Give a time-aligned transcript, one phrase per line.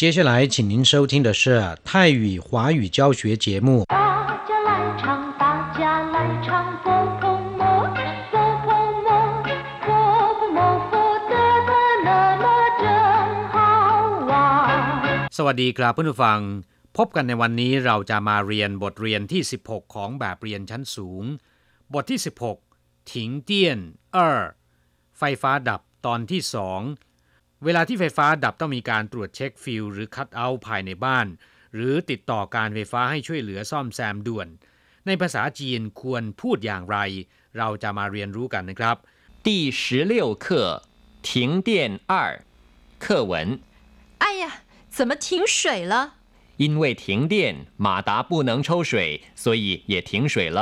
[0.00, 3.86] 接下来，请您收听的是泰语华语教学节目。
[3.88, 3.96] 大
[4.46, 5.80] 家来唱，大家
[6.12, 6.48] 来唱，
[6.84, 6.86] 佛
[7.18, 7.22] 婆
[7.58, 7.60] 摩，
[8.30, 8.68] 佛婆
[9.06, 9.08] 摩，
[9.80, 9.88] 佛
[10.36, 10.58] 婆摩，
[10.90, 10.92] 佛
[11.30, 11.34] 得
[11.68, 11.70] 的
[12.04, 12.08] 那
[12.42, 12.44] 么
[12.82, 12.84] 真
[13.54, 13.56] 好
[14.28, 15.28] 玩。
[15.32, 16.40] สวัสดีครับเพื่อนผู้ฟัง
[16.96, 21.24] พบกันในวันนี้เราจะมาเรียนบทเรียนที่ 16 ของแบบเรียนชั้นสูง
[21.94, 22.20] บทที่
[22.64, 23.78] 16 ถิงเตี้ยน
[24.12, 24.42] เออ
[25.18, 26.40] ไฟฟ้าดับตอนที่
[26.84, 27.09] 2
[27.65, 31.27] เวลาที่ไฟฟ้าดับต้องมีการตรวจเช็คฟิลหรือคัตเอาภายในบ้าน
[31.75, 34.47] หรือติดต่อการไฟฟ้าให้ช่วยเหลือซ่อมแซมด่วน
[35.05, 36.97] ในภาษาจีนควรพูดอย่างไร
[37.57, 38.95] เราจะมาเรียนรู้กันนะครับ
[39.45, 40.45] 第十六课
[41.27, 41.29] 停
[41.67, 41.69] 电
[42.11, 42.13] 二
[43.03, 43.33] 课文
[44.23, 44.45] 哎呀
[44.95, 45.93] 怎么停水了
[46.57, 50.59] 因为停电马达不能抽水所以也停水了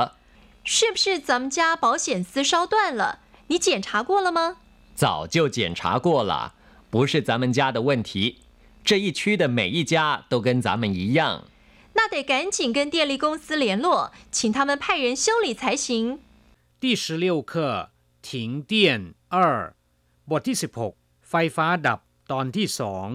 [0.64, 4.58] 是不是咱们家保险丝烧断了你检查过了吗
[4.96, 6.56] 早就检查过了
[6.91, 8.39] 不是咱们家的问题。
[8.85, 11.45] 这一区的每一家都跟咱们一样。
[11.95, 16.21] 那得赶紧跟电力公司联络，请他们派人修理才行。
[16.81, 17.91] 第十六课
[18.21, 19.75] 停电二
[20.31, 22.01] บทที่ 16 ไฟฟ้าดับ
[22.33, 23.09] ตอนที่สอง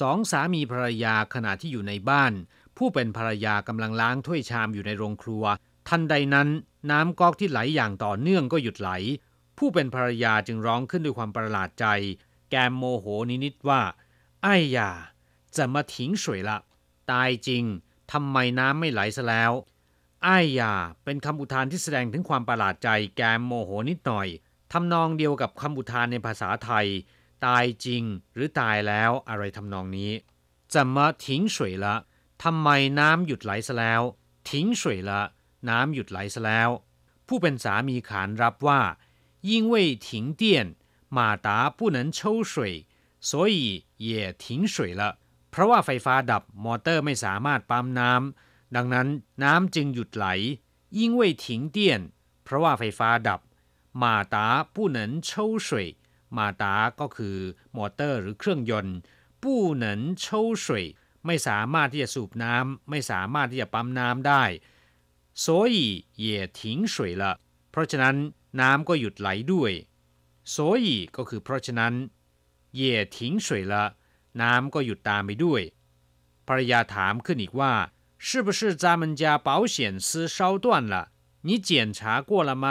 [0.00, 2.32] สองสามีภรรยาขณะที่อยู่ในบ้าน
[2.76, 5.44] ผู้เป็นภรรยากำลังล้างถ้วยชามอยู่ในโรงครัว
[5.88, 6.48] ทันใดนั้น
[6.90, 8.90] น้ำก๊อกที่ไหลอย่างต่อเนื่องก็หยุดไหล
[9.58, 11.86] ผู้เป็นภรรยาจึงร้องขึ้นด้วยความประหลาดใจ
[12.55, 13.05] แกมโมโห
[13.45, 13.81] นิดๆว่า
[14.43, 14.91] ไอ้ยา
[15.57, 16.57] จะมาทิ้งสวยละ
[17.11, 17.63] ตายจริง
[18.11, 19.51] ทำไมน้ำไม่ไหลซะแล้ว
[20.23, 20.73] ไอ้ยา
[21.03, 24.27] เป็นคำอุทานที่แสดงถึงความประหลาดใจแกมโมโหนิดหน่อย
[24.71, 26.87] ทำนองเดียวกับคำอุทานในภาษาไทย
[27.45, 30.11] ตายจริงหรือตายแล้วอะไรทำนองนี้
[30.73, 31.95] จะมาทิ้งสวยละ
[32.43, 34.01] ทำไมน้ำหยุดไหลซะแล้ว
[34.49, 35.21] ทิ้งสวยละ
[35.69, 36.69] น้ำหยุดไหลซะแล้ว
[37.27, 38.81] ผู้เป็นสามีขานรับว่า
[39.49, 40.67] ยิ่งเว่ยถิงเตี้ยน
[41.16, 42.86] 马达不能抽水
[43.20, 45.02] 所以也停水了
[45.50, 49.08] เพราะว่าไฟฟ้าดับมอเตอร์ไม่สามารถปั๊มน้ำ ดังนั้น
[49.44, 50.26] น้ำจึงหยุดไหล
[50.98, 51.46] 因为停
[51.76, 51.78] 电
[52.44, 53.40] เพราะว่าไฟฟ้าดับ
[54.02, 54.04] 马
[54.34, 54.36] 达
[54.74, 54.98] 不能
[55.28, 55.30] 抽
[55.66, 55.68] 水
[56.36, 57.36] มาตาก็คือ
[57.76, 58.96] มอเตอร์หรือเครื่องยนต์
[59.42, 59.44] 不
[59.82, 59.84] 能
[60.22, 60.24] 抽
[60.64, 60.66] 水
[61.26, 64.44] ไม่สามารถที่จะสูบน้ำไม่สามารถที่จะปั๊มน้ำได้
[65.44, 65.76] 所以
[66.24, 66.26] 也
[66.58, 66.60] 停
[66.92, 67.24] 水了
[67.70, 68.16] เพราะฉะนั้น
[68.60, 69.72] น้ำก็หยุดไหลด้วย
[70.54, 70.86] 所以
[71.16, 71.94] ก็คือเพราะฉะนั้น
[72.78, 72.80] 也
[73.14, 73.74] 停水了
[74.40, 75.62] น้ำก็หยุดตามไปด้วย
[76.46, 77.72] ภรรยาถามขึ้นอีกว่า
[78.26, 79.76] 是不是咱们家保险
[80.06, 80.94] 丝烧断了
[81.46, 82.66] 你检查过了吗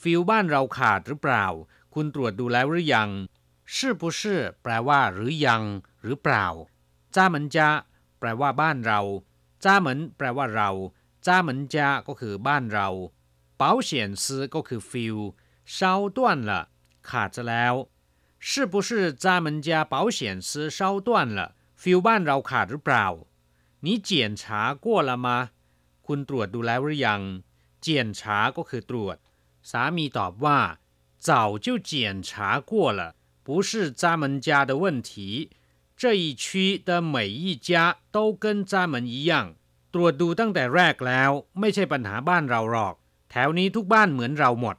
[0.00, 1.46] ฟิวบ้านเราขาดหรือเปล่า
[1.94, 3.08] คุณตรวจดูแล้วหรือยัง
[3.74, 4.20] 是不是
[4.62, 5.62] แปลว่า หรือยัง
[6.04, 6.46] หรือเปล่า
[7.14, 7.68] จ้าเหมือนจะ
[8.18, 9.00] แปลว่าบ้านเรา
[9.64, 10.70] จ้าเหมือนแปลว่าเรา
[11.26, 12.88] จ้าเหมือนจะก็คือบ้านเรา
[13.60, 13.90] 保险
[14.22, 14.24] 丝
[14.54, 15.16] ก็คือฟิว
[15.76, 15.78] 烧
[16.16, 16.18] 断
[16.48, 16.50] 了
[17.08, 17.74] ขาดจะแล้ว
[18.48, 23.06] 是不是咱们家保险丝烧断了ฟิวบ้านเราขาดหรือเปล่า
[23.84, 24.10] 你检
[24.40, 25.28] 查过了吗
[26.06, 27.20] คุณตรวจดูแล้วหรือยัง
[27.80, 29.16] เจียนฉาก็คือตรวจ
[29.70, 30.60] สามีตอบว่า
[31.26, 31.30] 早
[31.64, 31.90] 就检
[32.28, 32.28] 查
[32.70, 33.00] 过了
[33.46, 35.12] 不是咱们家的问题
[36.00, 39.32] 这一区的每一家都跟咱们一样
[39.94, 41.30] ตรวจดูตั้งแต่แรกแล้ว
[41.60, 42.94] ไม่ใช่ปัญหาบ้านเราหรอก
[43.30, 44.76] แถวนี้ทุกบ้านเหมือนเราหมด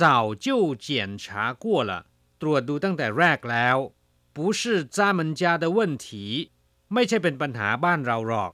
[0.00, 2.06] 早就检查过了
[2.40, 3.76] ตรวจดูตั้งแต่แรกแล้ว
[4.36, 6.06] 不是咱们家的问题
[6.92, 8.52] ไม่ใช่เป็นปัญหาบ้านเราหรอก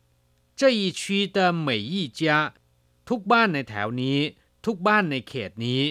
[0.58, 2.22] 这一区的每一家
[3.08, 4.18] ทุกบ้านในแถวนี้
[4.66, 5.82] ทุกบ้านในเขตนี้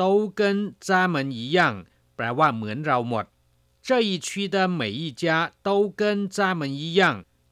[0.00, 0.02] 都
[0.38, 0.40] 跟
[0.86, 1.58] 咱们一样
[2.16, 3.24] แปลว่าเหมือนเราหมด
[3.86, 5.24] 这一区的每一家
[5.66, 5.68] 都
[6.00, 7.02] 跟咱们一样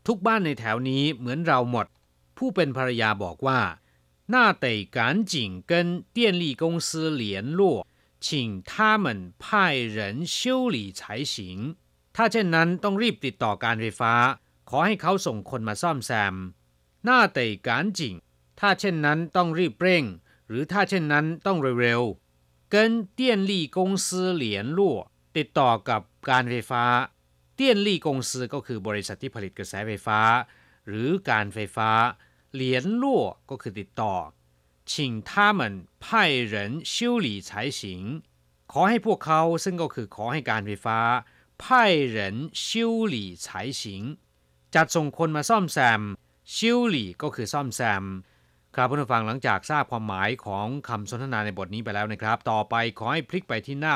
[0.07, 1.87] ทุกบ้านในแถวนี้เหมือนเราหมด
[2.37, 3.61] ผู้เป็นภรรยาบอกว่า
[4.31, 7.23] 那得赶紧跟电力公司联
[7.59, 7.87] 络
[8.21, 11.77] 请他们派人修理才行
[12.17, 14.15] ถ้าเช่นนั้นต้องรีบติดต่อการไฟฟ้า
[14.71, 16.35] ขอให้เขาส่งคนมาซ่อมแซม
[17.07, 17.69] 那得赶
[17.99, 18.01] 紧
[18.61, 20.05] ถ้าเช่นนั้นต้องรีบเร่ง
[20.49, 22.77] หรือถ้าเช่นนั้นต้องเร็วๆ跟
[23.19, 23.21] 电
[23.51, 24.07] 力公司
[24.43, 24.45] 联
[24.79, 24.81] 络
[25.37, 26.85] ติดต่อกับการไฟฟ้า
[27.55, 30.21] เตี้ยนลี่กงซือก็คือบริษัทที่ผลิตกระแสไฟฟ้า
[30.89, 31.91] หรือการไฟฟ้า
[32.55, 34.15] เหลียนลั่วก็คือติดต่อ
[34.91, 34.93] 请
[35.31, 35.61] 他们
[36.05, 36.07] 派
[36.53, 36.55] 人
[36.93, 36.95] 修
[37.25, 37.81] 理才行
[38.73, 40.99] ขอให้พวกเขาซึ่งก็คือขอให้การไฟฟ้า
[41.63, 41.65] 派
[42.17, 42.19] 人
[42.67, 42.69] 修
[43.15, 43.47] 理才
[43.81, 43.83] 行
[44.75, 46.01] จัดส่งคนมาซ่อมแซม
[46.55, 46.57] 修
[46.95, 48.05] 理ก็คือซ่อมแซม
[48.75, 53.95] ครับผู้ฟังหลังจากทราบความหมายของคำสนทนาในบทนี้ไปแล้วนะครับ ต่อไปขอให้พลิกไปที่หน้า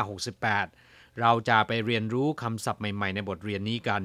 [0.59, 4.03] 68 เราจะไปเรียนรู้คำศัพท์ใหม่ๆ ในบทเรียนนี้กัน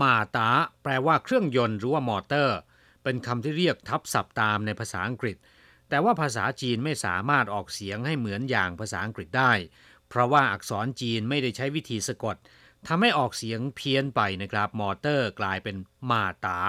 [0.00, 0.50] มาตา
[0.82, 2.58] แปลว่าเครื่องยนต์หรือว่ามอเตอร์
[3.03, 5.37] เป็นคำที่เรียกทับศัพท์ตามในภาษาอังกฤษ
[5.89, 9.53] แต่ว่าภาษาจีนไม่สามารถออกเสียงให้เหมือนอย่างภาษาอังกฤษได้
[10.09, 12.35] เพราะว่าอักษรจีนไม่ได้ใช้วิธีสะกด
[12.87, 15.75] ทำให้ออกเสียงเพี้ยนไปนะครับมอเตอร์กลายเป็น
[16.09, 16.59] มาตา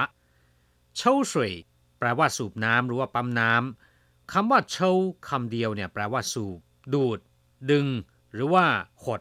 [0.96, 1.52] เช่าสวย
[1.98, 4.92] แปลว่าสูบน้ำหรือว่าปั๊มน้ำคำว่าเช่า
[5.28, 6.58] คำเดียวเนี่ยแปลว่าสูบ
[6.94, 7.18] ดูด
[7.70, 7.86] ดึง
[8.32, 8.66] หรือว่า
[9.04, 9.20] หด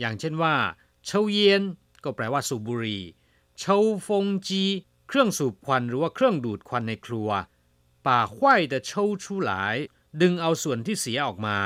[0.00, 0.54] อย่างเช่นว่า
[1.06, 1.62] เช่าเย็น
[2.04, 3.02] ก็แปลว่าสูบบุหรี่
[3.58, 4.64] เช่าฟงจี
[5.07, 7.29] เครื่องสูบควันหรือว่าเครื่องดูดควันในครัว
[8.07, 8.35] ป่า坏
[8.71, 8.91] 的抽
[9.23, 9.51] 出来
[10.21, 11.57] ดึงเอาส่วนที่เสียออกมา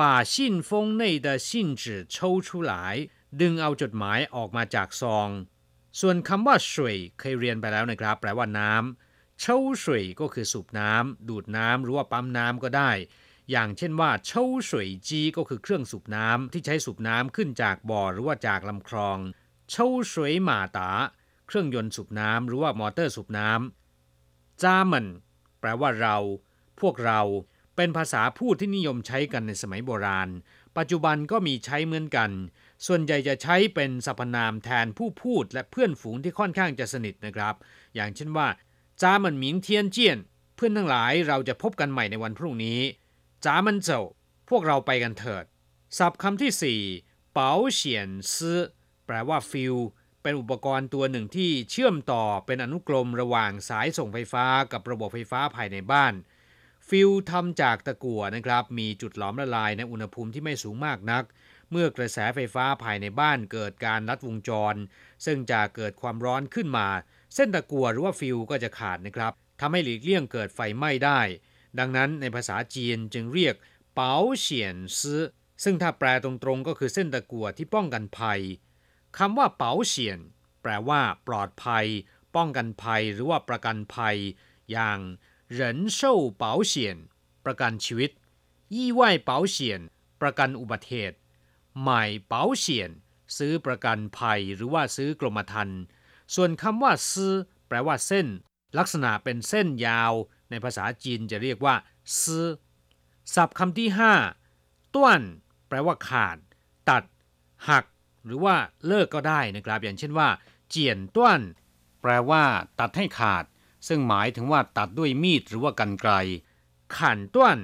[0.00, 0.34] 把信
[0.68, 0.70] 封
[1.00, 1.48] 内的信
[1.82, 2.16] 纸抽
[2.46, 2.72] 出来
[3.40, 5.28] ดึงเอาจดหมายออกมาจากซอง
[6.00, 12.90] ส่วนคำว่าสวยเคยเรียนไปแล้วนะครับ แปลว่าน้ำเช่าสวยก็คือสูบน้ำดูดน้ำหรือว่าปั๊มน้ำก็ได้
[13.50, 19.18] อย่างเช่นว่าเช่าสวยจีก็คือเครื่องสูบน้ำที่ใช้สูบน้ำขึ้นจากบ่อหรือว่าจากลำคลอง
[19.70, 20.90] เช่าสวยหมาตา
[21.51, 25.05] เครื่องยนต์สูบน้ำหรือว่ามอเตอร์สูบน้ำจ้ามัน
[25.59, 26.17] แปลว่าเรา
[26.81, 27.21] พวกเรา
[27.75, 30.29] เป็นภาษาพูดที่นิยมใช้กันในสมัยโบราณ
[30.77, 32.31] ปัจจุบันก็มีใช้เหมือนกัน
[32.85, 37.55] ส่วนใหญ่จะใช้เป็นสรรพนามแทนผู้พูดและเพื่อนฝูงที่ค่อนข้างจะสนิทนะครับ
[37.95, 38.47] อย่างเช่นว่า
[39.01, 40.17] 咱们明天见
[40.55, 42.79] เพื่อนทั้งหลายเราจะพบกันใหม่ในวันพรุ่งนี้
[43.45, 44.01] 咱们走
[44.49, 45.45] พวกเราไปกันเถิด
[45.97, 46.81] ศัพท์คำที่สี่
[47.33, 48.59] 保险丝
[49.05, 49.75] แปลว่าฟิวส์
[50.23, 56.13] เป็นอุปกรณ์ตัวหนึ่งที่เชื่อมต่อเป็นอนุกรมระหว่างสายส่งไฟฟ้ากับระบบไฟฟ้าภายในบ้าน
[56.87, 61.23] ฟิวส์ทำจากตะกั่วนะครับ มีจุดหลอมละลายในอุณหภูมิที่ไม่สูงมากนัก
[61.71, 64.75] เมื่อกระแสไฟฟ้าภายในบ้านเกิดการลัดวงจร
[65.25, 66.87] ซึ่งจะเกิดความร้อนขึ้นมา
[67.35, 71.19] เส้นตะกั่วหรือว่าฟิลก็จะขาดนะครับทำให้หลีกเลี่ยงเกิดไฟไหม้ได้
[71.79, 73.55] ดังนั้นในภาษาจีนจึงเรียก
[73.93, 75.21] เป๋าเฉียนซื้อ
[75.63, 78.41] ซึ่งถ้าแปลตรงๆก็คือเส้นตะกั่วที่ป้องกันภัย
[79.17, 80.19] คำว่าเป๋าเฉียน
[80.61, 81.85] แปลว่า ปลอดภัย
[82.35, 84.17] ป้องกันภัยหรือว่าประกันภัย
[84.71, 84.99] อย่าง
[85.51, 86.97] เหรินเซ่าเป๋าเฉียน
[87.45, 88.11] ประกันชีวิต
[88.75, 89.81] ยี่ว่ายเป๋าเฉียน
[90.21, 91.17] ประกันอุบัติเหตุ
[91.79, 92.91] ใหม่เป๋าเฉียน
[93.37, 95.79] ซื้อประกันภัยหรือว่าซื้อกรมธรรม์
[96.35, 97.33] ส่วนคำว่าซื้อ
[97.67, 98.27] แปลว่าเส้น
[98.77, 100.13] ลักษณะเป็นเส้นยาว
[100.49, 101.75] ในภาษาจีนจะเรียกว่า
[102.21, 102.45] ซื้อ
[103.35, 104.13] ศัพท์คำที่ห้า
[104.95, 105.21] ต้วน
[105.67, 106.37] แปลว่าขาด
[106.89, 107.03] ตัด
[107.69, 107.85] หัก
[108.25, 108.55] หรือว่า
[108.87, 110.29] เลิกก็ได้นะครับอย่างเช่นว่า
[110.69, 111.41] เจียนต้วน
[112.01, 112.43] แปลว่า
[112.79, 113.45] ตัดให้ขาด
[113.87, 116.13] ซึ่งหมายถึงว่าตัดด้วยมีดหรือว่ากันไกล
[116.97, 117.57] ขันต้วน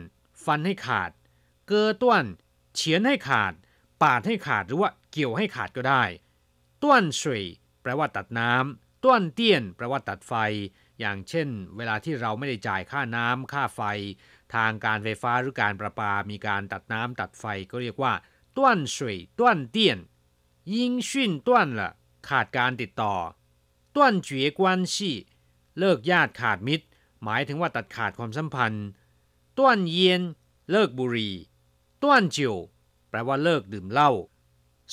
[0.45, 1.11] ฟันให้ขาด
[1.67, 2.23] เกอต้วน
[2.75, 3.53] เฉียนให้ขาด
[4.01, 6.03] ปาดให้ขาดหรือว่าเกี่ยวให้ขาดก็ได้
[6.81, 7.43] ต้วนสวย
[7.81, 10.33] แปลว่าตัดน้ำต้วนเตี้ยน แปลว่าตัดไฟ
[10.99, 13.81] อย่างเช่น เวลาที่เราไม่ได้จ่ายค่าน้ำค่าไฟ
[14.55, 18.13] ทางการไฟฟ้าหรือการประปา มีการตัดน้ำตัดไฟก็เรียกว่า
[18.57, 19.99] ต้วนสวยต้วนเตี้ยน
[20.74, 21.90] ยิ่งชุ่นต้วนละ
[22.28, 23.14] ขาดการติดต่อ
[23.94, 25.16] ต้วนเจียกวนชี่
[25.78, 26.86] เลิกญาติขาดมิตร
[27.22, 28.86] หมายถึงว่าตัดขาดความสัมพันธ์
[29.58, 30.22] ต้วนเย็น
[30.70, 31.34] เลิกบุหรี่
[32.02, 32.54] ต้วนจิว
[33.08, 34.10] แปลว่าเลิกดื่มเหล้า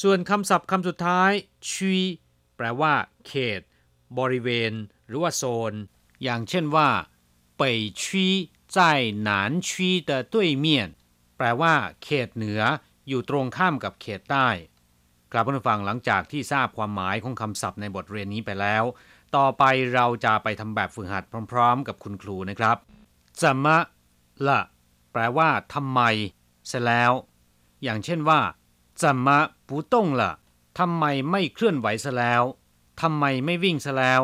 [0.02, 1.32] ส่วนคำศัพท์คำสุดท้าย
[1.70, 1.94] ชี
[2.56, 2.94] แปลว่า
[3.28, 3.62] เขต
[4.18, 4.74] บริเวณ
[5.08, 5.74] หรือว่าโซน
[6.24, 6.90] อย่างเช่นว่า
[7.60, 7.62] 北
[8.02, 8.04] 区
[8.76, 8.78] 在
[9.28, 9.30] 南
[9.68, 9.70] 区
[10.10, 10.66] 的对面
[11.38, 11.74] แปลว่า
[12.04, 12.62] เขตเหนือ
[13.08, 14.50] อยู่ตรงข้ามกับเขตใต้
[15.37, 18.85] กลับผู้ฟังหลังจากที่ทราบความหมายของคำศัพท์ในบทเรียนนี้ไปแล้ว
[19.37, 19.65] ต่อไป
[19.95, 22.77] เราจะไปทำแบบฝึกหัดพร้อม ๆ กับคุณครูนะครับ
[23.43, 23.77] จะมะ
[24.47, 24.61] ละ
[25.13, 26.01] แปลว่าทำไม
[26.69, 27.13] เสร็จแล้ว
[27.83, 28.41] อย่างเช่นว่า
[29.03, 30.33] จะมะปูต้งละ
[30.79, 32.43] ทำไมไม่เคลื่อนไหวซะแล้ว
[33.03, 34.23] ทำไมไม่วิ่งซะแล้ว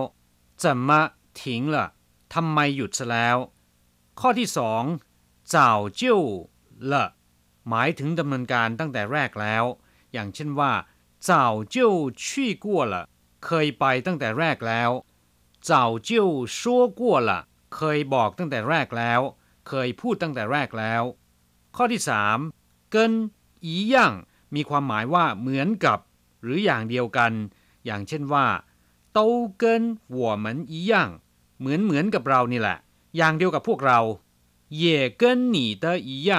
[0.62, 1.00] จะมะ
[1.42, 1.86] ถิงละ
[2.34, 3.36] ทำไมหยุดซะแล้ว
[4.20, 4.82] ข้อที่สอง
[5.50, 6.20] เจ้าเจิ้ว
[6.92, 7.04] ละ
[7.68, 9.64] หมายถึงดำเนินการตั้งแต่แรกแล้ว
[10.12, 10.72] อย่างเช่นว่า
[11.27, 12.93] 早就去过了
[13.45, 14.91] เคยไปตั้งแต่แรกแล้ว
[15.69, 15.71] 早
[16.07, 17.31] 就说过了
[17.75, 19.21] เคยบอกตั้งแต่แรกแล้ว
[19.67, 21.03] เคยพูดตั้งแต่แรกแล้ว
[21.75, 22.37] ข้อที่สาม
[22.93, 22.95] 跟
[23.67, 23.95] 一样
[24.55, 25.99] มีความหมายว่าเหมือนกับ
[26.41, 27.31] หรืออย่างเดียวกัน
[27.85, 28.47] อย่างเช่นว่า
[29.17, 29.19] 都
[29.61, 29.63] 跟
[30.17, 30.93] 我们一样
[31.59, 32.77] เหมือนเหมือนกับเรานี่แหละ
[33.17, 33.99] อย่างเดียวกับพวกเรา
[34.81, 34.83] 也
[35.21, 36.31] 跟你的一样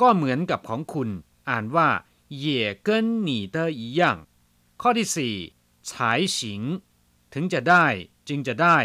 [0.00, 1.08] ก็เหมือนกับของคุณ
[1.50, 1.88] อ่านว่า
[2.28, 2.88] 也跟
[3.26, 4.02] 你的一样
[4.82, 5.34] ข้อที่สี่
[5.88, 5.90] 才
[6.36, 6.38] 行
[7.34, 7.86] ถึงจะได้
[8.28, 8.78] จึงจะได้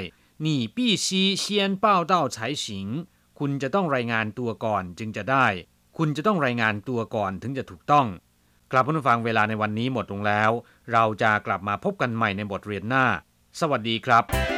[0.46, 1.08] 你必须
[1.44, 2.66] 先报到才行
[3.40, 5.48] คุณจะต้องรายงานตัวก่อน จึงจะได้
[5.98, 8.08] คุณจะต้องรายงานตัวก่อนถึงจะถูกต้อง
[8.72, 10.52] กลับผู้ฟังเวลาในวันนี้หมดลงแล้ว
[10.92, 13.06] เราจะกลับมาพบกันใหม่ในบทเรียนหน้า
[13.60, 14.51] สวัสดีครับ